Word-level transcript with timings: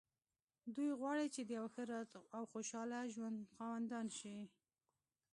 دوی 0.75 0.89
غواړي 0.99 1.27
چې 1.35 1.41
د 1.43 1.49
يوه 1.57 1.69
ښه 1.73 1.83
او 2.37 2.43
خوشحاله 2.51 2.99
ژوند 3.13 3.37
خاوندان 3.55 4.07
شي. 4.17 4.37